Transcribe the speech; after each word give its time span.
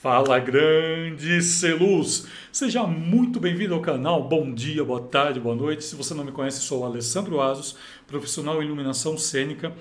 Fala 0.00 0.38
grande 0.38 1.42
Celuz! 1.42 2.26
Seja 2.50 2.84
muito 2.84 3.38
bem-vindo 3.38 3.74
ao 3.74 3.82
canal. 3.82 4.26
Bom 4.26 4.50
dia, 4.50 4.82
boa 4.82 5.02
tarde, 5.02 5.38
boa 5.38 5.54
noite. 5.54 5.84
Se 5.84 5.94
você 5.94 6.14
não 6.14 6.24
me 6.24 6.32
conhece, 6.32 6.62
sou 6.62 6.80
o 6.80 6.86
Alessandro 6.86 7.38
Asos, 7.38 7.76
profissional 8.06 8.62
em 8.62 8.64
iluminação 8.64 9.18
cênica, 9.18 9.74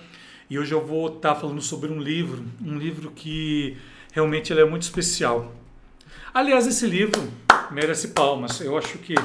e 0.50 0.60
hoje 0.60 0.74
eu 0.74 0.86
vou 0.86 1.08
estar 1.08 1.36
falando 1.36 1.62
sobre 1.62 1.90
um 1.90 2.02
livro, 2.02 2.44
um 2.62 2.78
livro 2.78 3.12
que 3.12 3.78
realmente 4.12 4.52
é 4.52 4.66
muito 4.66 4.82
especial. 4.82 5.56
Aliás, 6.34 6.68
esse 6.68 6.86
livro 6.86 7.32
merece 7.72 8.10
palmas. 8.10 8.60
Eu 8.60 8.78
acho 8.78 8.98
que 8.98 9.16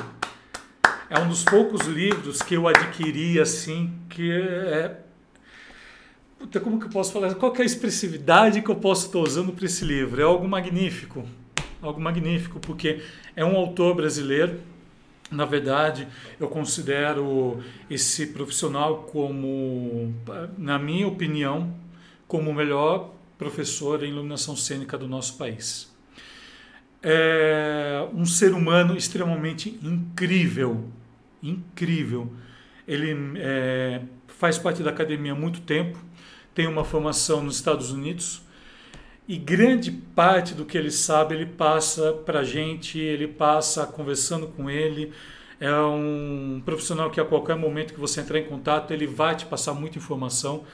é 1.11 1.19
um 1.19 1.29
dos 1.29 1.43
poucos 1.43 1.89
livros 1.89 2.41
que 2.41 2.55
eu 2.55 2.69
adquiri 2.69 3.41
assim 3.41 3.93
que 4.09 4.31
é 4.31 4.97
Puta, 6.45 6.61
como 6.61 6.79
que 6.79 6.85
eu 6.85 6.91
posso 6.91 7.11
falar? 7.11 7.35
Qual 7.37 7.57
é 7.57 7.63
a 7.63 7.65
expressividade 7.65 8.61
que 8.61 8.71
eu 8.71 8.77
posso 8.77 9.07
estar 9.07 9.19
usando 9.19 9.51
para 9.51 9.65
esse 9.65 9.83
livro? 9.83 10.21
É 10.21 10.25
algo 10.25 10.47
magnífico. 10.47 11.25
Algo 11.81 11.99
magnífico, 11.99 12.61
porque 12.61 13.01
é 13.35 13.43
um 13.43 13.57
autor 13.57 13.95
brasileiro. 13.95 14.61
Na 15.31 15.47
verdade, 15.47 16.07
eu 16.39 16.47
considero 16.47 17.65
esse 17.89 18.27
profissional 18.27 19.05
como, 19.05 20.13
na 20.59 20.79
minha 20.79 21.09
opinião, 21.09 21.75
como 22.29 22.51
o 22.51 22.55
melhor 22.55 23.15
professor 23.39 24.05
em 24.05 24.11
iluminação 24.11 24.55
cênica 24.55 24.99
do 24.99 25.09
nosso 25.09 25.39
país. 25.39 25.91
É 27.03 28.07
um 28.13 28.27
ser 28.27 28.53
humano 28.53 28.95
extremamente 28.99 29.79
incrível, 29.83 30.91
incrível. 31.43 32.31
Ele 32.87 33.17
é, 33.39 34.03
faz 34.29 34.59
parte 34.59 34.83
da 34.83 34.91
academia 34.91 35.33
há 35.33 35.35
muito 35.35 35.63
tempo, 35.63 35.99
tem 36.55 36.67
uma 36.67 36.85
formação 36.85 37.43
nos 37.43 37.57
Estados 37.57 37.91
Unidos 37.91 38.43
e 39.27 39.37
grande 39.37 39.91
parte 39.91 40.55
do 40.55 40.65
que 40.65 40.77
ele 40.77 40.91
sabe 40.91 41.35
ele 41.35 41.47
passa 41.47 42.13
para 42.13 42.41
a 42.41 42.45
gente, 42.45 42.99
ele 42.99 43.27
passa 43.27 43.87
conversando 43.87 44.47
com 44.47 44.71
ele. 44.71 45.13
É 45.59 45.73
um 45.75 46.61
profissional 46.65 47.11
que 47.11 47.21
a 47.21 47.25
qualquer 47.25 47.57
momento 47.57 47.95
que 47.95 48.01
você 48.01 48.21
entrar 48.21 48.39
em 48.39 48.45
contato 48.45 48.93
ele 48.93 49.07
vai 49.07 49.35
te 49.35 49.47
passar 49.47 49.73
muita 49.73 49.99
informação 49.99 50.65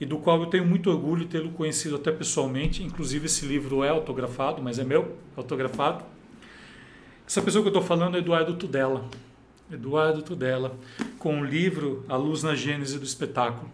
e 0.00 0.06
do 0.06 0.18
qual 0.18 0.40
eu 0.40 0.46
tenho 0.46 0.64
muito 0.64 0.90
orgulho 0.90 1.24
de 1.24 1.30
tê-lo 1.30 1.50
conhecido 1.50 1.96
até 1.96 2.10
pessoalmente. 2.10 2.82
Inclusive 2.82 3.26
esse 3.26 3.44
livro 3.44 3.84
é 3.84 3.90
autografado, 3.90 4.62
mas 4.62 4.78
é 4.78 4.84
meu, 4.84 5.16
autografado. 5.36 6.04
Essa 7.26 7.42
pessoa 7.42 7.62
que 7.62 7.68
eu 7.68 7.72
estou 7.72 7.82
falando 7.82 8.16
é 8.16 8.20
Eduardo 8.20 8.54
Tudela. 8.54 9.04
Eduardo 9.70 10.22
Tudela, 10.22 10.74
com 11.18 11.42
o 11.42 11.44
livro 11.44 12.06
A 12.08 12.16
Luz 12.16 12.42
na 12.42 12.54
Gênese 12.54 12.98
do 12.98 13.04
Espetáculo. 13.04 13.70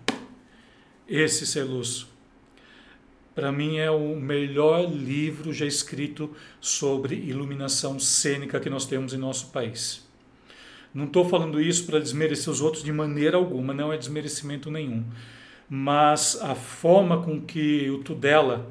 Esse 1.08 1.46
Celus, 1.46 2.06
para 3.34 3.52
mim 3.52 3.76
é 3.76 3.90
o 3.90 4.16
melhor 4.16 4.90
livro 4.90 5.52
já 5.52 5.66
escrito 5.66 6.34
sobre 6.60 7.14
iluminação 7.14 7.98
cênica 8.00 8.58
que 8.58 8.70
nós 8.70 8.86
temos 8.86 9.12
em 9.12 9.18
nosso 9.18 9.50
país. 9.50 10.02
Não 10.94 11.04
estou 11.04 11.28
falando 11.28 11.60
isso 11.60 11.84
para 11.84 11.98
desmerecer 11.98 12.50
os 12.50 12.62
outros 12.62 12.82
de 12.82 12.92
maneira 12.92 13.36
alguma, 13.36 13.74
não 13.74 13.92
é 13.92 13.98
desmerecimento 13.98 14.70
nenhum. 14.70 15.04
Mas 15.68 16.40
a 16.40 16.54
forma 16.54 17.20
com 17.22 17.38
que 17.38 17.90
o 17.90 17.98
Tudela 17.98 18.70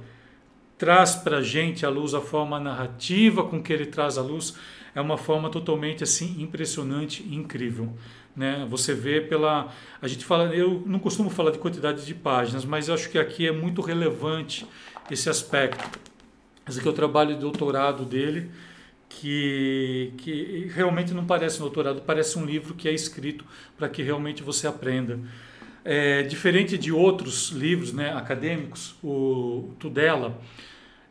traz 0.83 1.15
para 1.15 1.37
a 1.37 1.41
gente 1.41 1.85
a 1.85 1.89
luz, 1.89 2.13
a 2.13 2.19
forma 2.19 2.59
narrativa 2.59 3.41
com 3.41 3.63
que 3.63 3.71
ele 3.71 3.85
traz 3.85 4.17
a 4.17 4.21
luz, 4.21 4.53
é 4.93 4.99
uma 4.99 5.17
forma 5.17 5.49
totalmente 5.49 6.03
assim 6.03 6.41
impressionante 6.41 7.23
e 7.23 7.35
incrível. 7.35 7.93
Né? 8.35 8.67
Você 8.69 8.93
vê 8.93 9.21
pela. 9.21 9.71
A 10.01 10.09
gente 10.09 10.25
fala, 10.25 10.53
eu 10.53 10.83
não 10.85 10.99
costumo 10.99 11.29
falar 11.29 11.51
de 11.51 11.57
quantidade 11.57 12.05
de 12.05 12.13
páginas, 12.13 12.65
mas 12.65 12.89
acho 12.89 13.09
que 13.09 13.17
aqui 13.17 13.47
é 13.47 13.51
muito 13.53 13.81
relevante 13.81 14.67
esse 15.09 15.29
aspecto. 15.29 15.99
Esse 16.67 16.79
aqui 16.79 16.87
é 16.89 16.91
o 16.91 16.93
trabalho 16.93 17.33
de 17.33 17.39
doutorado 17.39 18.03
dele, 18.03 18.51
que, 19.07 20.11
que 20.17 20.69
realmente 20.75 21.13
não 21.13 21.23
parece 21.23 21.59
um 21.59 21.61
doutorado, 21.61 22.01
parece 22.01 22.37
um 22.37 22.43
livro 22.43 22.73
que 22.73 22.89
é 22.89 22.91
escrito 22.91 23.45
para 23.77 23.87
que 23.87 24.03
realmente 24.03 24.43
você 24.43 24.67
aprenda. 24.67 25.17
É, 25.85 26.23
diferente 26.23 26.77
de 26.77 26.91
outros 26.91 27.51
livros 27.51 27.93
né, 27.93 28.13
acadêmicos, 28.13 28.95
o 29.01 29.73
Tudela, 29.79 30.37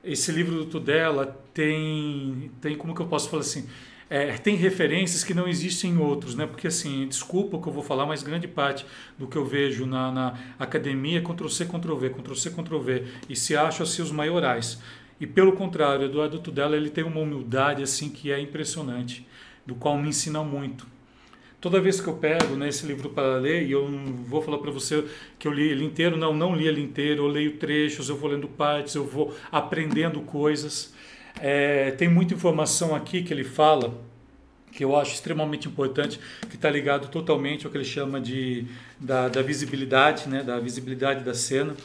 esse 0.04 0.32
livro 0.32 0.56
do 0.56 0.66
Tudela 0.66 1.26
tem, 1.54 2.50
tem 2.60 2.76
como 2.76 2.94
que 2.94 3.00
eu 3.00 3.06
posso 3.06 3.28
falar 3.28 3.42
assim, 3.42 3.68
é, 4.10 4.36
tem 4.36 4.56
referências 4.56 5.24
que 5.24 5.32
não 5.32 5.48
existem 5.48 5.92
em 5.92 5.98
outros, 5.98 6.34
né? 6.34 6.46
Porque 6.46 6.66
assim, 6.66 7.06
desculpa 7.08 7.56
o 7.56 7.62
que 7.62 7.68
eu 7.68 7.72
vou 7.72 7.82
falar, 7.82 8.04
mas 8.04 8.22
grande 8.22 8.46
parte 8.46 8.84
do 9.18 9.26
que 9.26 9.36
eu 9.36 9.44
vejo 9.44 9.86
na, 9.86 10.12
na 10.12 10.38
academia 10.58 11.18
é 11.18 11.22
Ctrl-C, 11.22 11.64
Ctrl-V, 11.64 12.10
Ctrl-C, 12.10 12.50
Ctrl-V, 12.50 13.04
e 13.28 13.34
se 13.34 13.56
acham 13.56 13.84
assim 13.84 14.02
os 14.02 14.10
maiorais. 14.10 14.82
E 15.18 15.26
pelo 15.26 15.52
contrário, 15.52 16.04
Eduardo 16.04 16.40
Tudela 16.40 16.76
ele 16.76 16.90
tem 16.90 17.04
uma 17.04 17.20
humildade 17.20 17.82
assim 17.82 18.10
que 18.10 18.30
é 18.30 18.38
impressionante, 18.38 19.26
do 19.64 19.74
qual 19.74 19.96
me 19.96 20.08
ensina 20.08 20.42
muito. 20.42 20.91
Toda 21.62 21.80
vez 21.80 22.00
que 22.00 22.08
eu 22.08 22.14
pego 22.14 22.56
né, 22.56 22.68
esse 22.68 22.84
livro 22.84 23.10
para 23.10 23.36
ler, 23.36 23.64
e 23.68 23.70
eu 23.70 23.88
vou 24.26 24.42
falar 24.42 24.58
para 24.58 24.72
você 24.72 25.04
que 25.38 25.46
eu 25.46 25.52
li 25.52 25.68
ele 25.68 25.84
inteiro, 25.84 26.16
não, 26.16 26.34
não 26.34 26.56
li 26.56 26.66
ele 26.66 26.82
inteiro, 26.82 27.22
eu 27.22 27.28
leio 27.28 27.52
trechos, 27.52 28.08
eu 28.08 28.16
vou 28.16 28.30
lendo 28.30 28.48
partes, 28.48 28.96
eu 28.96 29.04
vou 29.04 29.32
aprendendo 29.52 30.20
coisas. 30.22 30.92
É, 31.40 31.92
tem 31.92 32.08
muita 32.08 32.34
informação 32.34 32.96
aqui 32.96 33.22
que 33.22 33.32
ele 33.32 33.44
fala 33.44 33.94
que 34.72 34.82
eu 34.82 34.96
acho 34.96 35.14
extremamente 35.14 35.68
importante, 35.68 36.18
que 36.50 36.56
está 36.56 36.68
ligado 36.68 37.06
totalmente 37.06 37.64
ao 37.64 37.70
que 37.70 37.78
ele 37.78 37.84
chama 37.84 38.20
de 38.20 38.66
da, 38.98 39.28
da 39.28 39.40
visibilidade, 39.40 40.28
né, 40.28 40.42
da 40.42 40.58
visibilidade 40.58 41.22
da 41.22 41.32
cena. 41.32 41.76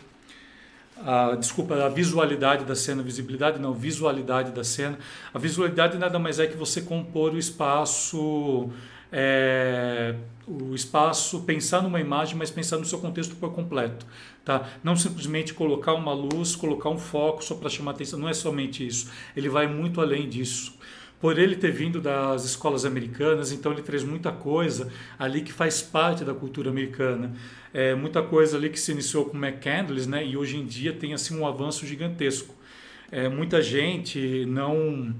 A, 1.05 1.35
desculpa, 1.35 1.75
a 1.75 1.89
visualidade 1.89 2.66
da 2.66 2.73
cena, 2.75 3.03
visibilidade 3.03 3.59
não, 3.59 3.75
visualidade 3.75 4.51
da 4.53 4.63
cena. 4.63 4.97
A 5.31 5.37
visualidade 5.37 5.99
nada 5.99 6.17
mais 6.17 6.39
é 6.39 6.47
que 6.47 6.57
você 6.57 6.81
compor 6.81 7.33
o 7.33 7.37
espaço, 7.37 8.71
é, 9.12 10.16
o 10.47 10.73
espaço, 10.73 11.41
pensar 11.41 11.81
numa 11.81 12.00
imagem, 12.00 12.35
mas 12.35 12.50
pensar 12.50 12.78
no 12.78 12.85
seu 12.85 13.00
contexto 13.00 13.35
por 13.35 13.53
completo. 13.53 14.06
Tá? 14.44 14.69
Não 14.84 14.95
simplesmente 14.95 15.53
colocar 15.53 15.94
uma 15.94 16.13
luz, 16.13 16.56
colocar 16.56 16.90
um 16.90 16.97
foco 16.97 17.44
só 17.44 17.56
para 17.56 17.69
chamar 17.69 17.91
atenção, 17.91 18.17
não 18.17 18.29
é 18.29 18.34
somente 18.34 18.85
isso. 18.85 19.12
Ele 19.35 19.50
vai 19.50 19.67
muito 19.67 20.00
além 20.00 20.29
disso. 20.29 20.78
Por 21.19 21.40
ele 21.40 21.56
ter 21.56 21.72
vindo 21.72 22.00
das 22.00 22.46
escolas 22.46 22.85
americanas, 22.85 23.51
então 23.51 23.72
ele 23.72 23.81
traz 23.81 24.03
muita 24.03 24.31
coisa 24.31 24.91
ali 25.17 25.41
que 25.41 25.51
faz 25.51 25.81
parte 25.81 26.23
da 26.23 26.34
cultura 26.34 26.69
americana. 26.69 27.34
É, 27.73 27.96
muita 27.96 28.22
coisa 28.22 28.56
ali 28.56 28.69
que 28.69 28.79
se 28.79 28.91
iniciou 28.91 29.25
com 29.25 29.35
McCandless, 29.35 30.07
né? 30.07 30.23
E 30.25 30.38
hoje 30.38 30.57
em 30.57 30.66
dia 30.66 30.94
tem 30.94 31.13
assim 31.13 31.35
um 31.38 31.46
avanço 31.46 31.88
gigantesco. 31.88 32.53
É, 33.12 33.28
muita 33.28 33.62
gente 33.63 34.46
não 34.46 35.16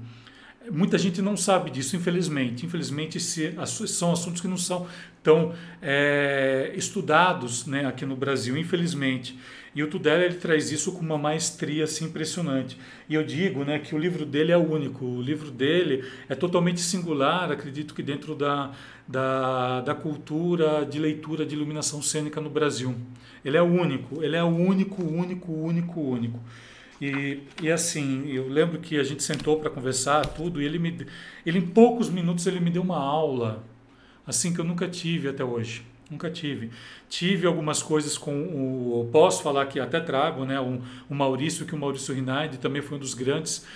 Muita 0.70 0.98
gente 0.98 1.22
não 1.22 1.36
sabe 1.36 1.70
disso, 1.70 1.96
infelizmente. 1.96 2.66
Infelizmente, 2.66 3.18
se, 3.18 3.54
são 3.86 4.12
assuntos 4.12 4.40
que 4.40 4.48
não 4.48 4.56
são 4.56 4.86
tão 5.22 5.54
é, 5.82 6.72
estudados 6.74 7.66
né, 7.66 7.86
aqui 7.86 8.04
no 8.04 8.16
Brasil, 8.16 8.56
infelizmente. 8.56 9.38
E 9.74 9.82
o 9.82 9.88
Tudela 9.88 10.24
ele 10.24 10.34
traz 10.34 10.72
isso 10.72 10.92
com 10.92 11.00
uma 11.00 11.18
maestria 11.18 11.84
assim, 11.84 12.06
impressionante. 12.06 12.76
E 13.08 13.14
eu 13.14 13.22
digo 13.22 13.64
né, 13.64 13.78
que 13.78 13.94
o 13.94 13.98
livro 13.98 14.24
dele 14.24 14.50
é 14.50 14.56
único, 14.56 15.04
o 15.04 15.22
livro 15.22 15.50
dele 15.50 16.04
é 16.28 16.34
totalmente 16.34 16.80
singular, 16.80 17.50
acredito 17.52 17.94
que 17.94 18.02
dentro 18.02 18.34
da, 18.34 18.72
da, 19.06 19.80
da 19.82 19.94
cultura 19.94 20.84
de 20.84 20.98
leitura 20.98 21.46
de 21.46 21.54
iluminação 21.54 22.02
cênica 22.02 22.40
no 22.40 22.50
Brasil. 22.50 22.94
Ele 23.44 23.56
é 23.56 23.62
único, 23.62 24.22
ele 24.22 24.36
é 24.36 24.42
único, 24.42 25.02
único, 25.02 25.52
único, 25.52 26.00
único. 26.00 26.40
E, 27.00 27.42
e 27.62 27.70
assim, 27.70 28.28
eu 28.28 28.48
lembro 28.48 28.78
que 28.78 28.98
a 28.98 29.04
gente 29.04 29.22
sentou 29.22 29.58
para 29.60 29.70
conversar 29.70 30.26
tudo 30.26 30.60
e 30.60 30.64
ele 30.64 30.78
me 30.78 31.06
ele 31.46 31.58
em 31.58 31.66
poucos 31.66 32.10
minutos 32.10 32.46
ele 32.46 32.58
me 32.58 32.70
deu 32.70 32.82
uma 32.82 32.98
aula 32.98 33.64
assim 34.26 34.52
que 34.52 34.60
eu 34.60 34.64
nunca 34.64 34.88
tive 34.88 35.28
até 35.28 35.44
hoje. 35.44 35.84
Nunca 36.10 36.30
tive. 36.30 36.70
Tive 37.08 37.46
algumas 37.46 37.82
coisas 37.82 38.16
com 38.16 38.32
o. 38.32 39.08
Posso 39.12 39.42
falar 39.42 39.66
que 39.66 39.78
até 39.78 40.00
trago, 40.00 40.46
né? 40.46 40.58
O 40.58 41.14
Maurício, 41.14 41.66
que 41.66 41.74
o 41.74 41.78
Maurício 41.78 42.14
Rinaldi 42.14 42.56
também 42.56 42.80
foi 42.80 42.96
um 42.96 43.00
dos 43.00 43.12
grandes 43.12 43.66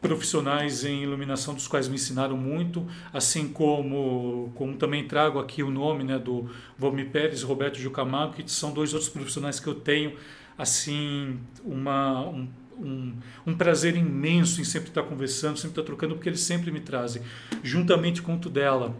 profissionais 0.00 0.84
em 0.84 1.04
iluminação 1.04 1.54
dos 1.54 1.68
quais 1.68 1.86
me 1.88 1.94
ensinaram 1.94 2.36
muito, 2.36 2.84
assim 3.12 3.46
como, 3.48 4.50
como 4.56 4.74
também 4.74 5.06
trago 5.06 5.38
aqui 5.38 5.62
o 5.62 5.70
nome 5.70 6.02
né, 6.02 6.18
do 6.18 6.50
Valmir 6.76 7.10
Pérez 7.10 7.42
Roberto 7.42 7.78
Jucamago, 7.78 8.32
que 8.32 8.50
são 8.50 8.72
dois 8.72 8.92
outros 8.92 9.08
profissionais 9.08 9.60
que 9.60 9.68
eu 9.68 9.76
tenho 9.76 10.16
assim 10.58 11.38
uma, 11.64 12.28
um, 12.28 12.48
um, 12.78 13.14
um, 13.46 13.54
prazer 13.54 13.96
imenso 13.96 14.60
em 14.60 14.64
sempre 14.64 14.88
estar 14.88 15.02
conversando, 15.02 15.56
sempre 15.56 15.70
estar 15.70 15.82
trocando, 15.82 16.14
porque 16.14 16.28
eles 16.28 16.40
sempre 16.40 16.70
me 16.70 16.80
trazem, 16.80 17.22
juntamente 17.62 18.22
com 18.22 18.34
o 18.34 18.38
Tudela. 18.38 18.94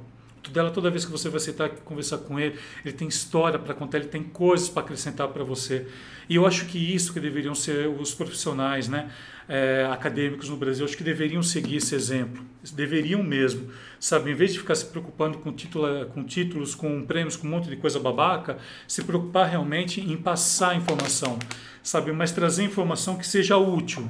O 0.53 0.55
Tudela, 0.55 0.71
toda 0.71 0.91
vez 0.91 1.05
que 1.05 1.11
você 1.11 1.31
vai 1.31 1.41
sentar 1.41 1.69
e 1.69 1.71
conversar 1.81 2.19
com 2.19 2.39
ele, 2.39 2.59
ele 2.85 2.93
tem 2.93 3.09
história 3.09 3.59
para 3.59 3.73
contar, 3.73 3.99
ele 3.99 4.09
tem 4.09 4.23
coisas 4.23 4.69
para 4.69 4.83
acrescentar 4.83 5.29
para 5.29 5.43
você. 5.43 5.87
E 6.29 6.37
eu 6.37 6.47
acho 6.47 6.67
que 6.67 6.79
isso 6.79 7.13
que 7.13 7.19
deveriam 7.19 7.55
ser 7.55 7.89
os 7.89 8.13
profissionais 8.13 8.87
né, 8.87 9.11
é, 9.49 9.89
acadêmicos 9.91 10.51
no 10.51 10.57
Brasil, 10.57 10.85
acho 10.85 10.97
que 10.97 11.03
deveriam 11.03 11.43
seguir 11.43 11.77
esse 11.77 11.95
exemplo. 11.95 12.45
Deveriam 12.75 13.23
mesmo. 13.23 13.71
Sabe, 13.99 14.31
em 14.31 14.35
vez 14.35 14.53
de 14.53 14.59
ficar 14.59 14.75
se 14.75 14.85
preocupando 14.85 15.39
com, 15.39 15.53
título, 15.53 16.07
com 16.07 16.23
títulos, 16.23 16.75
com 16.75 17.03
prêmios, 17.05 17.35
com 17.35 17.47
um 17.47 17.51
monte 17.51 17.71
de 17.71 17.77
coisa 17.77 17.99
babaca, 17.99 18.59
se 18.87 19.03
preocupar 19.03 19.49
realmente 19.49 20.01
em 20.01 20.17
passar 20.17 20.77
informação 20.77 21.39
sabe? 21.83 22.13
Mas 22.13 22.31
trazer 22.31 22.63
informação 22.63 23.17
que 23.17 23.27
seja 23.27 23.57
útil, 23.57 24.09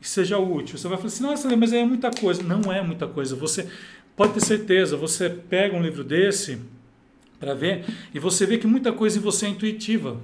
e 0.00 0.06
seja 0.06 0.38
útil. 0.38 0.78
Você 0.78 0.88
vai 0.88 0.96
falar 0.96 1.08
assim, 1.08 1.22
nossa, 1.22 1.56
mas 1.56 1.72
é 1.72 1.84
muita 1.84 2.10
coisa. 2.10 2.42
Não 2.42 2.72
é 2.72 2.82
muita 2.82 3.06
coisa. 3.06 3.34
Você 3.36 3.68
pode 4.18 4.34
ter 4.34 4.40
certeza, 4.40 4.96
você 4.96 5.30
pega 5.30 5.76
um 5.76 5.82
livro 5.82 6.02
desse 6.02 6.58
para 7.38 7.54
ver 7.54 7.84
e 8.12 8.18
você 8.18 8.44
vê 8.44 8.58
que 8.58 8.66
muita 8.66 8.92
coisa 8.92 9.16
em 9.16 9.22
você 9.22 9.46
é 9.46 9.48
intuitiva. 9.48 10.20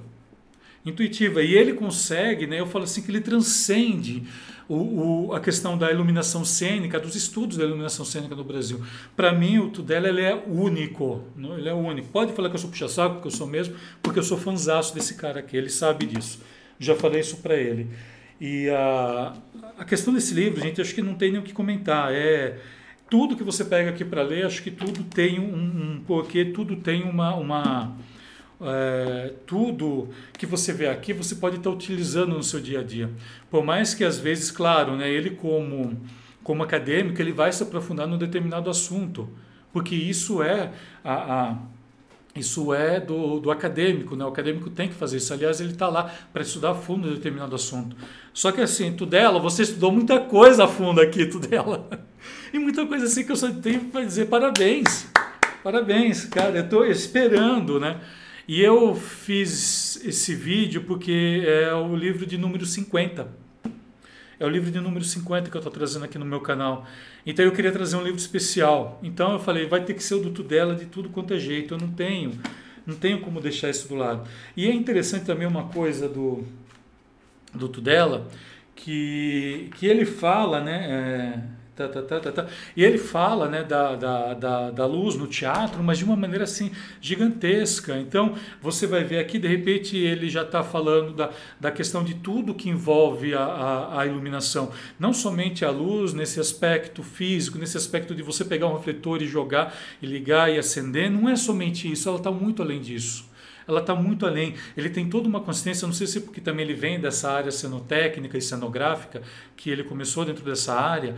Intuitiva. 0.85 1.41
E 1.41 1.55
ele 1.55 1.73
consegue, 1.73 2.45
né, 2.45 2.59
eu 2.59 2.67
falo 2.67 2.83
assim, 2.83 3.01
que 3.01 3.09
ele 3.09 3.21
transcende 3.21 4.23
o, 4.67 5.27
o, 5.27 5.33
a 5.33 5.39
questão 5.39 5.77
da 5.77 5.89
iluminação 5.89 6.43
cênica, 6.43 6.99
dos 6.99 7.15
estudos 7.15 7.55
da 7.55 7.63
iluminação 7.63 8.03
cênica 8.03 8.35
no 8.35 8.43
Brasil. 8.43 8.83
Para 9.15 9.31
mim, 9.31 9.59
o 9.59 9.69
Tudela 9.69 10.09
ele 10.09 10.21
é 10.21 10.35
único. 10.45 11.23
Não? 11.33 11.57
Ele 11.57 11.69
é 11.69 11.73
único. 11.73 12.09
Pode 12.09 12.33
falar 12.33 12.49
que 12.49 12.55
eu 12.55 12.59
sou 12.59 12.69
puxa-saco, 12.69 13.15
porque 13.15 13.27
eu 13.29 13.31
sou 13.31 13.47
mesmo, 13.47 13.75
porque 14.03 14.19
eu 14.19 14.23
sou 14.23 14.37
fanzaço 14.37 14.93
desse 14.93 15.15
cara 15.15 15.39
aqui. 15.39 15.55
Ele 15.55 15.69
sabe 15.69 16.05
disso. 16.05 16.41
Já 16.77 16.95
falei 16.95 17.21
isso 17.21 17.37
para 17.37 17.55
ele. 17.55 17.87
E 18.41 18.69
a, 18.69 19.33
a 19.77 19.85
questão 19.85 20.13
desse 20.13 20.33
livro, 20.33 20.59
gente, 20.59 20.81
acho 20.81 20.93
que 20.93 21.01
não 21.01 21.15
tem 21.15 21.31
nem 21.31 21.39
o 21.39 21.43
que 21.43 21.53
comentar. 21.53 22.11
É 22.11 22.59
tudo 23.09 23.35
que 23.35 23.43
você 23.43 23.63
pega 23.63 23.89
aqui 23.89 24.03
para 24.03 24.21
ler, 24.21 24.45
acho 24.45 24.63
que 24.63 24.71
tudo 24.71 25.03
tem 25.03 25.39
um, 25.39 25.53
um 25.53 26.03
porquê, 26.05 26.45
tudo 26.45 26.75
tem 26.75 27.03
uma, 27.03 27.35
uma 27.35 27.95
é, 28.61 29.33
tudo 29.45 30.09
que 30.37 30.45
você 30.45 30.73
vê 30.73 30.87
aqui 30.87 31.13
você 31.13 31.35
pode 31.35 31.57
estar 31.57 31.69
utilizando 31.69 32.35
no 32.35 32.43
seu 32.43 32.59
dia 32.59 32.79
a 32.79 32.83
dia. 32.83 33.09
Por 33.49 33.63
mais 33.63 33.93
que 33.93 34.03
às 34.03 34.17
vezes, 34.17 34.51
claro, 34.51 34.95
né, 34.95 35.09
ele 35.09 35.31
como, 35.31 35.99
como 36.43 36.63
acadêmico, 36.63 37.21
ele 37.21 37.31
vai 37.31 37.51
se 37.51 37.63
aprofundar 37.63 38.07
num 38.07 38.17
determinado 38.17 38.69
assunto, 38.69 39.29
porque 39.71 39.95
isso 39.95 40.41
é 40.41 40.71
a, 41.03 41.13
a 41.13 41.57
isso 42.35 42.73
é 42.73 42.99
do, 42.99 43.39
do 43.39 43.49
acadêmico, 43.49 44.13
né? 44.13 44.25
o 44.25 44.27
acadêmico 44.27 44.69
tem 44.69 44.89
que 44.89 44.93
fazer 44.93 45.17
isso. 45.17 45.33
Aliás, 45.33 45.61
ele 45.61 45.71
está 45.71 45.87
lá 45.87 46.11
para 46.33 46.41
estudar 46.41 46.71
a 46.71 46.75
fundo 46.75 47.09
determinado 47.09 47.55
assunto. 47.55 47.95
Só 48.33 48.51
que 48.51 48.59
assim, 48.59 48.91
Tudela, 48.91 49.39
você 49.39 49.61
estudou 49.61 49.89
muita 49.89 50.19
coisa 50.19 50.65
a 50.65 50.67
fundo 50.67 50.99
aqui, 50.99 51.25
Tudela. 51.31 51.87
E 52.53 52.59
muita 52.59 52.85
coisa 52.85 53.05
assim 53.05 53.23
que 53.23 53.31
eu 53.31 53.35
só 53.35 53.51
tenho 53.51 53.85
para 53.85 54.03
dizer 54.05 54.27
parabéns. 54.27 55.07
Parabéns, 55.63 56.25
cara. 56.25 56.57
Eu 56.57 56.63
estou 56.63 56.85
esperando, 56.85 57.79
né? 57.79 57.99
E 58.47 58.61
eu 58.61 58.95
fiz 58.95 59.99
esse 60.05 60.35
vídeo 60.35 60.83
porque 60.83 61.43
é 61.45 61.73
o 61.73 61.95
livro 61.95 62.25
de 62.25 62.37
número 62.37 62.65
50. 62.65 63.27
É 64.39 64.45
o 64.45 64.49
livro 64.49 64.69
de 64.69 64.79
número 64.79 65.03
50 65.03 65.49
que 65.49 65.55
eu 65.55 65.59
estou 65.59 65.71
trazendo 65.71 66.05
aqui 66.05 66.17
no 66.17 66.25
meu 66.25 66.41
canal. 66.41 66.85
Então 67.25 67.43
eu 67.43 67.51
queria 67.51 67.71
trazer 67.71 67.95
um 67.95 68.03
livro 68.03 68.19
especial. 68.19 68.99
Então 69.01 69.33
eu 69.33 69.39
falei, 69.39 69.65
vai 69.65 69.83
ter 69.83 69.93
que 69.93 70.03
ser 70.03 70.15
o 70.15 70.19
do 70.19 70.29
Tudela 70.29 70.75
de 70.75 70.85
tudo 70.85 71.09
quanto 71.09 71.33
é 71.33 71.39
jeito. 71.39 71.73
Eu 71.73 71.77
não 71.79 71.87
tenho, 71.87 72.33
não 72.85 72.95
tenho 72.95 73.21
como 73.21 73.41
deixar 73.41 73.69
isso 73.69 73.87
do 73.87 73.95
lado. 73.95 74.27
E 74.55 74.67
é 74.67 74.73
interessante 74.73 75.25
também 75.25 75.47
uma 75.47 75.69
coisa 75.69 76.07
do, 76.07 76.43
do 77.53 77.69
Tudela, 77.69 78.27
que, 78.75 79.69
que 79.77 79.87
ele 79.87 80.05
fala, 80.05 80.59
né? 80.59 80.85
É, 80.91 81.54
Tá, 81.75 81.89
tá, 81.89 82.01
tá, 82.01 82.19
tá, 82.21 82.31
tá. 82.31 82.47
E 82.73 82.85
ele 82.85 82.97
fala 82.97 83.49
né, 83.49 83.61
da, 83.61 83.97
da, 83.97 84.33
da, 84.33 84.71
da, 84.71 84.85
luz 84.85 85.15
no 85.15 85.27
teatro, 85.27 85.83
mas 85.83 85.97
de 85.97 86.05
uma 86.05 86.15
maneira 86.15 86.45
assim 86.45 86.71
gigantesca. 87.01 87.99
Então 87.99 88.33
você 88.61 88.87
vai 88.87 89.03
ver 89.03 89.19
aqui, 89.19 89.37
de 89.37 89.47
repente, 89.47 89.97
ele 89.97 90.29
já 90.29 90.43
está 90.43 90.63
falando 90.63 91.13
da, 91.13 91.31
da 91.59 91.71
questão 91.71 92.01
de 92.01 92.13
tudo 92.13 92.53
que 92.53 92.69
envolve 92.69 93.33
a, 93.33 93.43
a, 93.43 94.01
a, 94.01 94.05
iluminação. 94.05 94.71
Não 94.97 95.11
somente 95.11 95.65
a 95.65 95.69
luz 95.69 96.13
nesse 96.13 96.39
aspecto 96.39 97.03
físico, 97.03 97.57
nesse 97.57 97.75
aspecto 97.75 98.15
de 98.15 98.23
você 98.23 98.45
pegar 98.45 98.67
um 98.67 98.77
refletor 98.77 99.21
e 99.21 99.27
jogar 99.27 99.75
e 100.01 100.05
ligar 100.05 100.49
e 100.49 100.57
acender. 100.57 101.11
Não 101.11 101.27
é 101.27 101.35
somente 101.35 101.91
isso, 101.91 102.07
ela 102.07 102.19
está 102.19 102.31
muito 102.31 102.61
além 102.61 102.79
disso 102.79 103.35
ela 103.67 103.79
está 103.79 103.95
muito 103.95 104.25
além. 104.25 104.53
Ele 104.77 104.89
tem 104.89 105.09
toda 105.09 105.27
uma 105.27 105.41
consciência, 105.41 105.87
não 105.87 105.93
sei 105.93 106.07
se 106.07 106.21
porque 106.21 106.39
também 106.39 106.65
ele 106.65 106.73
vem 106.73 106.99
dessa 106.99 107.31
área 107.31 107.51
cenotécnica 107.51 108.37
e 108.37 108.41
cenográfica, 108.41 109.21
que 109.55 109.69
ele 109.69 109.83
começou 109.83 110.23
dentro 110.23 110.45
dessa 110.45 110.73
área, 110.73 111.15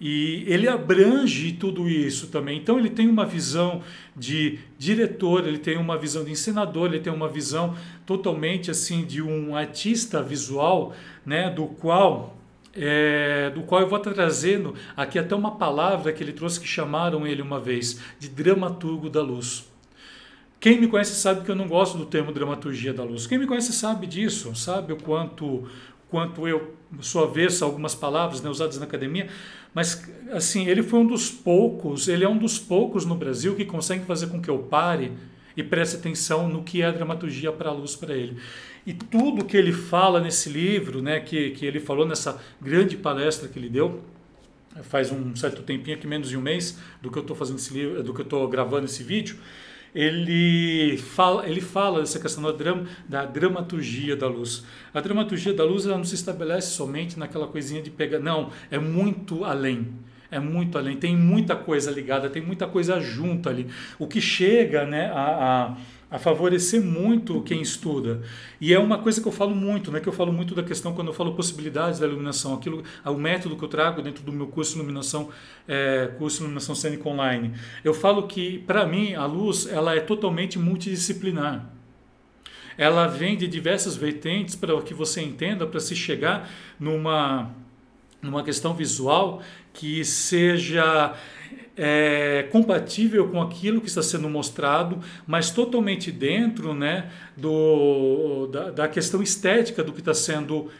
e 0.00 0.44
ele 0.46 0.68
abrange 0.68 1.52
tudo 1.52 1.88
isso 1.88 2.28
também. 2.28 2.58
Então 2.58 2.78
ele 2.78 2.90
tem 2.90 3.08
uma 3.08 3.24
visão 3.24 3.82
de 4.14 4.58
diretor, 4.78 5.46
ele 5.46 5.58
tem 5.58 5.78
uma 5.78 5.96
visão 5.96 6.24
de 6.24 6.32
encenador, 6.32 6.86
ele 6.86 7.00
tem 7.00 7.12
uma 7.12 7.28
visão 7.28 7.74
totalmente 8.04 8.70
assim 8.70 9.04
de 9.04 9.22
um 9.22 9.56
artista 9.56 10.22
visual, 10.22 10.94
né, 11.24 11.50
do 11.50 11.66
qual 11.66 12.36
é, 12.78 13.50
do 13.54 13.62
qual 13.62 13.80
eu 13.80 13.88
vou 13.88 13.98
trazendo 13.98 14.74
aqui 14.94 15.18
até 15.18 15.34
uma 15.34 15.56
palavra 15.56 16.12
que 16.12 16.22
ele 16.22 16.32
trouxe 16.32 16.60
que 16.60 16.66
chamaram 16.66 17.26
ele 17.26 17.40
uma 17.40 17.58
vez 17.58 18.00
de 18.18 18.28
dramaturgo 18.28 19.08
da 19.08 19.22
luz. 19.22 19.66
Quem 20.60 20.80
me 20.80 20.88
conhece 20.88 21.14
sabe 21.14 21.44
que 21.44 21.50
eu 21.50 21.54
não 21.54 21.68
gosto 21.68 21.96
do 21.96 22.06
termo 22.06 22.32
dramaturgia 22.32 22.92
da 22.92 23.04
luz. 23.04 23.26
Quem 23.26 23.38
me 23.38 23.46
conhece 23.46 23.72
sabe 23.72 24.06
disso, 24.06 24.54
sabe 24.54 24.92
o 24.92 24.96
quanto 24.96 25.66
quanto 26.08 26.46
eu 26.46 26.74
sou 27.00 27.24
avesso 27.24 27.64
a 27.64 27.66
algumas 27.66 27.94
palavras 27.94 28.40
né, 28.40 28.48
usadas 28.48 28.78
na 28.78 28.84
academia, 28.84 29.28
mas 29.74 30.08
assim, 30.32 30.66
ele 30.66 30.82
foi 30.82 31.00
um 31.00 31.06
dos 31.06 31.30
poucos, 31.30 32.08
ele 32.08 32.24
é 32.24 32.28
um 32.28 32.38
dos 32.38 32.58
poucos 32.58 33.04
no 33.04 33.14
Brasil 33.14 33.54
que 33.54 33.64
consegue 33.64 34.04
fazer 34.04 34.28
com 34.28 34.40
que 34.40 34.48
eu 34.48 34.58
pare 34.58 35.12
e 35.56 35.62
preste 35.62 35.96
atenção 35.96 36.48
no 36.48 36.62
que 36.62 36.82
é 36.82 36.86
a 36.86 36.90
dramaturgia 36.90 37.50
para 37.50 37.70
a 37.70 37.72
luz 37.72 37.96
para 37.96 38.14
ele. 38.14 38.36
E 38.86 38.92
tudo 38.92 39.44
que 39.44 39.56
ele 39.56 39.72
fala 39.72 40.20
nesse 40.20 40.48
livro, 40.48 41.02
né, 41.02 41.18
que, 41.18 41.50
que 41.50 41.66
ele 41.66 41.80
falou 41.80 42.06
nessa 42.06 42.40
grande 42.60 42.96
palestra 42.96 43.48
que 43.48 43.58
ele 43.58 43.68
deu, 43.68 44.00
faz 44.82 45.10
um 45.10 45.34
certo 45.34 45.62
tempinho, 45.62 45.96
aqui 45.96 46.06
menos 46.06 46.28
de 46.28 46.36
um 46.36 46.42
mês, 46.42 46.78
do 47.00 47.10
que 47.10 47.18
eu 47.18 47.22
estou 47.22 47.34
fazendo 47.34 47.58
esse 47.58 47.72
livro, 47.72 48.02
do 48.02 48.14
que 48.14 48.20
eu 48.20 48.24
estou 48.24 48.46
gravando 48.48 48.84
esse 48.84 49.02
vídeo, 49.02 49.36
ele 49.96 50.98
fala, 50.98 51.48
ele 51.48 51.62
fala 51.62 52.00
dessa 52.00 52.20
questão 52.20 52.42
da, 52.42 52.52
drama, 52.52 52.84
da 53.08 53.24
dramaturgia 53.24 54.14
da 54.14 54.28
luz. 54.28 54.62
A 54.92 55.00
dramaturgia 55.00 55.54
da 55.54 55.64
luz 55.64 55.86
ela 55.86 55.96
não 55.96 56.04
se 56.04 56.14
estabelece 56.14 56.72
somente 56.72 57.18
naquela 57.18 57.46
coisinha 57.46 57.80
de 57.80 57.90
pegar. 57.90 58.18
Não, 58.18 58.50
é 58.70 58.78
muito 58.78 59.42
além. 59.42 59.88
É 60.30 60.38
muito 60.38 60.76
além. 60.76 60.98
Tem 60.98 61.16
muita 61.16 61.56
coisa 61.56 61.90
ligada, 61.90 62.28
tem 62.28 62.42
muita 62.42 62.66
coisa 62.66 63.00
junto 63.00 63.48
ali. 63.48 63.68
O 63.98 64.06
que 64.06 64.20
chega 64.20 64.84
né, 64.84 65.06
a, 65.06 65.72
a 65.72 65.76
a 66.10 66.18
favorecer 66.18 66.80
muito 66.80 67.42
quem 67.42 67.60
estuda. 67.60 68.22
E 68.60 68.72
é 68.72 68.78
uma 68.78 68.98
coisa 68.98 69.20
que 69.20 69.26
eu 69.26 69.32
falo 69.32 69.54
muito, 69.54 69.90
né, 69.90 69.98
que 69.98 70.08
eu 70.08 70.12
falo 70.12 70.32
muito 70.32 70.54
da 70.54 70.62
questão 70.62 70.94
quando 70.94 71.08
eu 71.08 71.14
falo 71.14 71.34
possibilidades 71.34 71.98
da 71.98 72.06
iluminação, 72.06 72.54
aquilo, 72.54 72.84
o 73.04 73.14
método 73.14 73.56
que 73.56 73.64
eu 73.64 73.68
trago 73.68 74.00
dentro 74.00 74.22
do 74.22 74.32
meu 74.32 74.46
curso 74.46 74.72
de 74.72 74.78
iluminação, 74.78 75.30
é, 75.66 76.10
curso 76.18 76.38
de 76.38 76.42
iluminação 76.44 76.74
cênica 76.74 77.08
online. 77.08 77.52
Eu 77.82 77.92
falo 77.92 78.26
que 78.26 78.58
para 78.60 78.86
mim 78.86 79.14
a 79.14 79.26
luz 79.26 79.66
ela 79.66 79.94
é 79.94 80.00
totalmente 80.00 80.58
multidisciplinar. 80.58 81.68
Ela 82.78 83.06
vem 83.06 83.36
de 83.36 83.48
diversas 83.48 83.96
vertentes 83.96 84.54
para 84.54 84.80
que 84.82 84.92
você 84.92 85.22
entenda, 85.22 85.66
para 85.66 85.80
se 85.80 85.96
chegar 85.96 86.48
numa 86.78 87.50
numa 88.22 88.42
questão 88.42 88.74
visual 88.74 89.42
que 89.72 90.04
seja 90.04 91.14
é, 91.76 92.48
compatível 92.50 93.28
com 93.28 93.40
aquilo 93.42 93.80
que 93.80 93.88
está 93.88 94.02
sendo 94.02 94.28
mostrado, 94.28 94.98
mas 95.26 95.50
totalmente 95.50 96.10
dentro 96.10 96.74
né, 96.74 97.10
do, 97.36 98.46
da, 98.46 98.70
da 98.70 98.88
questão 98.88 99.22
estética 99.22 99.84
do 99.84 99.92
que 99.92 100.00
está 100.00 100.14
sendo 100.14 100.70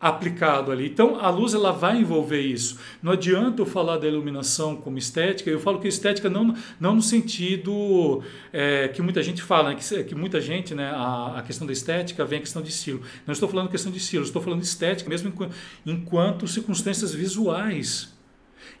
aplicado 0.00 0.70
ali. 0.70 0.86
Então 0.86 1.18
a 1.20 1.30
luz 1.30 1.54
ela 1.54 1.72
vai 1.72 1.98
envolver 1.98 2.40
isso. 2.40 2.78
Não 3.02 3.12
adianta 3.12 3.62
eu 3.62 3.66
falar 3.66 3.98
da 3.98 4.06
iluminação 4.06 4.76
como 4.76 4.98
estética. 4.98 5.50
Eu 5.50 5.58
falo 5.58 5.80
que 5.80 5.88
estética 5.88 6.28
não, 6.28 6.54
não 6.78 6.94
no 6.94 7.02
sentido 7.02 8.22
é, 8.52 8.88
que 8.88 9.00
muita 9.00 9.22
gente 9.22 9.42
fala, 9.42 9.70
né, 9.70 9.74
que, 9.76 10.04
que 10.04 10.14
muita 10.14 10.40
gente, 10.40 10.74
né, 10.74 10.90
a, 10.90 11.38
a, 11.38 11.42
questão 11.42 11.66
da 11.66 11.72
estética 11.72 12.24
vem 12.24 12.38
a 12.38 12.42
questão 12.42 12.62
de 12.62 12.68
estilo. 12.68 13.00
Não 13.26 13.32
estou 13.32 13.48
falando 13.48 13.68
questão 13.70 13.90
de 13.90 13.98
estilo, 13.98 14.24
estou 14.24 14.42
falando 14.42 14.60
de 14.60 14.66
estética 14.66 15.08
mesmo 15.08 15.28
enquanto, 15.28 15.54
enquanto 15.84 16.46
circunstâncias 16.46 17.14
visuais. 17.14 18.15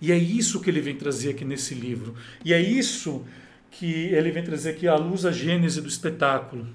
E 0.00 0.12
é 0.12 0.16
isso 0.16 0.60
que 0.60 0.70
ele 0.70 0.80
vem 0.80 0.96
trazer 0.96 1.30
aqui 1.30 1.44
nesse 1.44 1.74
livro. 1.74 2.14
E 2.44 2.52
é 2.52 2.60
isso 2.60 3.24
que 3.70 3.86
ele 3.86 4.30
vem 4.30 4.42
trazer 4.42 4.70
aqui 4.70 4.88
a 4.88 4.96
luz, 4.96 5.24
a 5.26 5.32
gênese 5.32 5.80
do 5.80 5.88
espetáculo. 5.88 6.66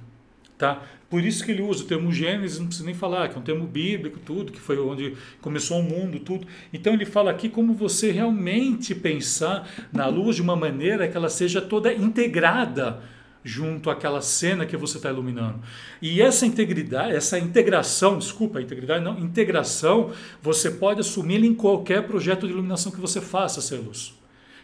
Tá? 0.57 0.83
Por 1.11 1.25
isso 1.25 1.43
que 1.43 1.51
ele 1.51 1.61
usa 1.61 1.83
o 1.83 1.87
termo 1.87 2.09
Gênesis, 2.09 2.57
não 2.57 2.67
precisa 2.67 2.85
nem 2.85 2.95
falar, 2.95 3.27
que 3.27 3.35
é 3.35 3.37
um 3.37 3.43
termo 3.43 3.67
bíblico, 3.67 4.17
tudo, 4.19 4.51
que 4.51 4.61
foi 4.61 4.79
onde 4.79 5.13
começou 5.41 5.79
o 5.79 5.83
mundo, 5.83 6.19
tudo. 6.19 6.47
Então 6.71 6.93
ele 6.93 7.05
fala 7.05 7.31
aqui 7.31 7.49
como 7.49 7.73
você 7.73 8.11
realmente 8.11 8.95
pensar 8.95 9.67
na 9.91 10.07
luz 10.07 10.37
de 10.37 10.41
uma 10.41 10.55
maneira 10.55 11.09
que 11.09 11.17
ela 11.17 11.27
seja 11.27 11.59
toda 11.59 11.91
integrada 11.91 13.01
junto 13.43 13.89
àquela 13.89 14.21
cena 14.21 14.65
que 14.65 14.77
você 14.77 14.97
está 14.97 15.09
iluminando. 15.09 15.59
E 16.01 16.21
essa 16.21 16.45
integridade, 16.45 17.15
essa 17.15 17.39
integração, 17.39 18.17
desculpa, 18.17 18.61
integridade 18.61 19.03
não, 19.03 19.19
integração, 19.19 20.11
você 20.41 20.69
pode 20.69 20.99
assumir 20.99 21.43
em 21.43 21.53
qualquer 21.53 22.05
projeto 22.07 22.47
de 22.47 22.53
iluminação 22.53 22.91
que 22.91 22.99
você 22.99 23.19
faça, 23.19 23.61
ser 23.61 23.77
luz. 23.77 24.13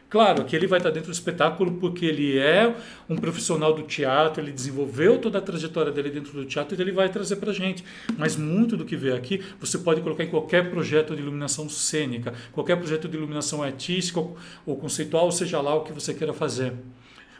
Claro 0.09 0.45
que 0.45 0.55
ele 0.55 0.67
vai 0.67 0.79
estar 0.79 0.89
dentro 0.89 1.11
do 1.11 1.13
espetáculo 1.13 1.73
porque 1.73 2.05
ele 2.05 2.37
é 2.37 2.73
um 3.09 3.17
profissional 3.17 3.73
do 3.73 3.81
teatro, 3.83 4.41
ele 4.41 4.53
desenvolveu 4.53 5.17
toda 5.17 5.37
a 5.37 5.41
trajetória 5.41 5.91
dele 5.91 6.09
dentro 6.09 6.31
do 6.31 6.45
teatro 6.45 6.77
e 6.77 6.81
ele 6.81 6.93
vai 6.93 7.09
trazer 7.09 7.35
para 7.35 7.51
gente. 7.51 7.83
Mas 8.17 8.37
muito 8.37 8.77
do 8.77 8.85
que 8.85 8.95
vê 8.95 9.11
aqui 9.11 9.43
você 9.59 9.77
pode 9.77 9.99
colocar 9.99 10.23
em 10.23 10.29
qualquer 10.29 10.69
projeto 10.69 11.13
de 11.13 11.21
iluminação 11.21 11.67
cênica, 11.67 12.33
qualquer 12.53 12.77
projeto 12.77 13.09
de 13.09 13.17
iluminação 13.17 13.61
artística 13.61 14.21
ou 14.65 14.77
conceitual, 14.77 15.29
seja 15.29 15.59
lá 15.59 15.75
o 15.75 15.81
que 15.81 15.91
você 15.91 16.13
queira 16.13 16.33
fazer. 16.33 16.73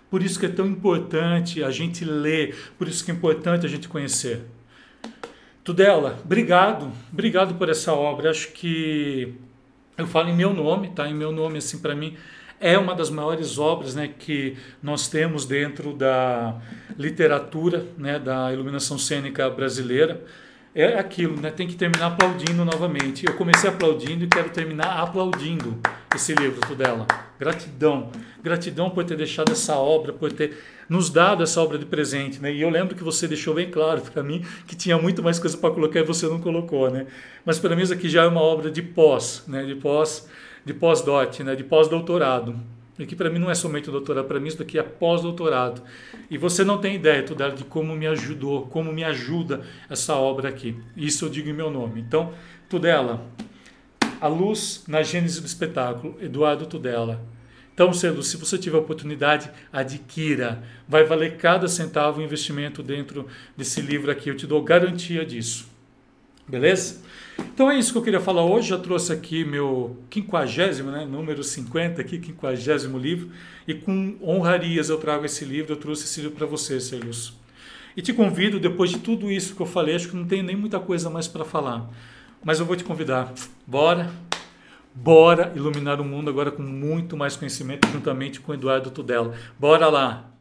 Por 0.10 0.24
isso 0.24 0.40
que 0.40 0.46
é 0.46 0.50
tão 0.50 0.66
importante 0.66 1.64
a 1.64 1.70
gente 1.70 2.06
ler, 2.06 2.56
por 2.78 2.88
isso 2.88 3.04
que 3.04 3.12
é 3.12 3.14
importante 3.14 3.66
a 3.66 3.70
gente 3.70 3.88
conhecer. 3.88 4.42
Tudela, 5.64 6.18
obrigado, 6.24 6.92
obrigado 7.12 7.56
por 7.56 7.70
essa 7.70 7.94
obra. 7.94 8.30
Acho 8.30 8.52
que 8.54 9.34
eu 9.98 10.08
falo 10.08 10.30
em 10.30 10.36
meu 10.36 10.54
nome, 10.54 10.90
tá? 10.90 11.08
Em 11.10 11.14
meu 11.14 11.32
nome, 11.32 11.58
assim, 11.58 11.80
para 11.80 11.94
mim 11.94 12.16
é 12.60 12.78
uma 12.78 12.96
das 12.96 13.10
maiores 13.10 13.60
obras, 13.60 13.94
né, 13.94 14.08
que 14.08 14.58
nós 14.82 15.08
temos 15.08 15.46
dentro 15.46 15.94
da 15.94 16.60
literatura, 16.98 17.86
né, 17.98 18.18
da 18.18 18.52
iluminação 18.52 18.98
cênica 18.98 19.48
brasileira 19.50 20.24
é 20.82 21.00
aquilo, 21.00 21.42
né? 21.42 21.50
Tem 21.50 21.68
que 21.68 21.76
terminar 21.76 22.08
aplaudindo 22.08 22.64
novamente. 22.64 23.26
Eu 23.26 23.34
comecei 23.34 23.68
aplaudindo 23.68 24.24
e 24.24 24.28
quero 24.28 24.50
terminar 24.50 25.02
aplaudindo 25.02 25.80
esse 26.16 26.36
livro 26.36 26.76
dela. 26.76 27.08
Gratidão, 27.40 28.12
gratidão 28.44 28.90
por 28.92 29.04
ter 29.04 29.18
deixado 29.18 29.52
essa 29.52 29.76
obra, 29.76 30.14
por 30.14 30.32
ter 30.32 30.56
nos 30.88 31.10
dado 31.10 31.42
essa 31.42 31.60
obra 31.62 31.80
de 31.80 31.86
presente, 31.86 32.40
né? 32.40 32.54
E 32.54 32.62
eu 32.62 32.70
lembro 32.70 32.96
que 32.96 33.04
você 33.04 33.28
deixou 33.28 33.56
bem 33.56 33.72
claro 33.72 34.02
para 34.02 34.22
mim 34.22 34.46
que 34.68 34.76
tinha 34.76 34.98
muito 35.00 35.24
mais 35.24 35.40
coisa 35.40 35.58
para 35.58 35.72
colocar 35.72 36.00
e 36.00 36.04
você 36.04 36.28
não 36.28 36.40
colocou, 36.40 36.92
né? 36.92 37.08
Mas 37.44 37.58
mim 37.76 37.82
isso 37.82 37.94
aqui 37.94 38.08
já 38.08 38.24
é 38.24 38.28
uma 38.28 38.42
obra 38.42 38.70
de 38.70 38.84
pós, 38.84 39.44
né? 39.48 39.64
De 39.66 39.74
pós, 39.74 40.30
de 40.64 40.76
pós-doc, 40.76 41.40
né? 41.40 41.56
De 41.56 41.64
pós-doutorado. 41.64 42.56
Que 43.06 43.16
para 43.16 43.30
mim 43.30 43.40
não 43.40 43.52
é 43.52 43.56
somente 43.56 43.90
o 43.90 43.92
doutorado, 43.92 44.26
para 44.26 44.40
mim 44.40 44.48
isso 44.48 44.58
daqui 44.58 44.80
é 44.80 44.84
pós-doutorado. 44.84 45.82
E 46.30 46.38
você 46.38 46.64
não 46.64 46.80
tem 46.80 46.96
ideia, 46.96 47.24
Tudela, 47.24 47.54
de 47.54 47.64
como 47.64 47.96
me 47.96 48.08
ajudou, 48.08 48.68
como 48.68 48.92
me 48.92 49.04
ajuda 49.04 49.62
essa 49.90 50.16
obra 50.16 50.50
aqui. 50.50 50.76
Isso 50.96 51.26
eu 51.26 51.30
digo 51.30 51.50
em 51.50 51.54
meu 51.54 51.70
nome. 51.70 52.02
Então, 52.02 52.34
Tudela, 52.68 53.26
a 54.20 54.28
luz 54.28 54.84
na 54.88 55.04
gênese 55.04 55.40
do 55.42 55.46
espetáculo, 55.48 56.18
Eduardo 56.20 56.66
Tudela. 56.66 57.22
Então, 57.74 57.94
Celo, 57.94 58.24
se 58.24 58.38
você 58.38 58.58
tiver 58.58 58.78
oportunidade, 58.78 59.52
adquira. 59.72 60.64
Vai 60.88 61.04
valer 61.04 61.38
cada 61.38 61.68
centavo 61.68 62.20
o 62.20 62.24
investimento 62.24 62.82
dentro 62.82 63.28
desse 63.56 63.82
livro 63.82 64.10
aqui. 64.10 64.30
Eu 64.30 64.36
te 64.36 64.48
dou 64.48 64.64
garantia 64.64 65.24
disso. 65.24 65.77
Beleza? 66.48 67.02
Então 67.40 67.70
é 67.70 67.78
isso 67.78 67.92
que 67.92 67.98
eu 67.98 68.02
queria 68.02 68.20
falar 68.20 68.44
hoje. 68.46 68.70
Já 68.70 68.78
trouxe 68.78 69.12
aqui 69.12 69.44
meu 69.44 69.98
quinquagésimo, 70.10 70.92
né, 70.92 71.06
número 71.06 71.44
50 71.44 72.02
aqui, 72.02 72.18
quinquagésimo 72.20 72.98
livro. 72.98 73.30
E 73.68 73.74
com 73.74 74.16
honrarias 74.24 74.90
eu 74.90 74.98
trago 74.98 75.26
esse 75.26 75.44
livro, 75.44 75.74
eu 75.74 75.78
trouxe 75.78 76.06
esse 76.06 76.22
livro 76.22 76.36
para 76.36 76.48
você, 76.48 76.80
Celus. 76.80 77.34
E 77.96 78.02
te 78.02 78.14
convido, 78.14 78.60
depois 78.60 78.92
de 78.92 79.00
tudo 79.00 79.32
isso 79.32 79.56
que 79.56 79.62
eu 79.62 79.66
falei, 79.66 79.96
acho 79.96 80.10
que 80.10 80.16
não 80.16 80.26
tem 80.26 80.44
nem 80.44 80.56
muita 80.56 80.80
coisa 80.80 81.10
mais 81.10 81.28
para 81.28 81.44
falar. 81.44 81.90
Mas 82.44 82.60
eu 82.60 82.66
vou 82.66 82.76
te 82.76 82.84
convidar. 82.84 83.34
Bora, 83.66 84.12
bora 84.94 85.52
iluminar 85.56 86.00
o 86.00 86.06
mundo 86.06 86.30
agora 86.30 86.52
com 86.52 86.62
muito 86.62 87.18
mais 87.18 87.36
conhecimento, 87.36 87.88
juntamente 87.90 88.40
com 88.40 88.54
Eduardo 88.54 88.92
Tudela. 88.92 89.34
Bora 89.60 89.88
lá! 89.90 90.37